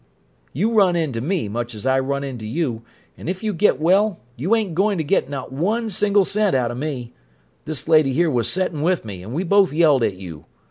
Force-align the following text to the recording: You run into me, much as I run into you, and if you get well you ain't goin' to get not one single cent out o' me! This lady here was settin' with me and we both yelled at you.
You 0.51 0.71
run 0.73 0.95
into 0.95 1.21
me, 1.21 1.47
much 1.47 1.75
as 1.75 1.85
I 1.85 1.99
run 1.99 2.23
into 2.23 2.47
you, 2.47 2.81
and 3.15 3.29
if 3.29 3.43
you 3.43 3.53
get 3.53 3.79
well 3.79 4.19
you 4.35 4.55
ain't 4.55 4.73
goin' 4.73 4.97
to 4.97 5.03
get 5.03 5.29
not 5.29 5.53
one 5.53 5.91
single 5.91 6.25
cent 6.25 6.55
out 6.55 6.71
o' 6.71 6.75
me! 6.75 7.13
This 7.65 7.87
lady 7.87 8.11
here 8.11 8.31
was 8.31 8.49
settin' 8.49 8.81
with 8.81 9.05
me 9.05 9.21
and 9.21 9.31
we 9.31 9.43
both 9.43 9.71
yelled 9.71 10.01
at 10.01 10.15
you. 10.15 10.45